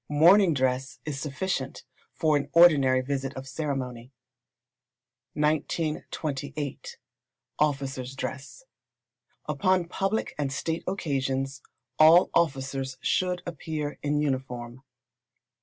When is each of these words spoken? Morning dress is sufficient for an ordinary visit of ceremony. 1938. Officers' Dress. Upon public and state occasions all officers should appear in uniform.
Morning 0.09 0.55
dress 0.55 0.97
is 1.05 1.19
sufficient 1.19 1.83
for 2.11 2.35
an 2.35 2.49
ordinary 2.53 3.01
visit 3.01 3.35
of 3.35 3.47
ceremony. 3.47 4.11
1938. 5.33 6.97
Officers' 7.59 8.15
Dress. 8.15 8.63
Upon 9.45 9.85
public 9.85 10.33
and 10.39 10.51
state 10.51 10.83
occasions 10.87 11.61
all 11.99 12.31
officers 12.33 12.97
should 13.03 13.43
appear 13.45 13.99
in 14.01 14.19
uniform. 14.19 14.81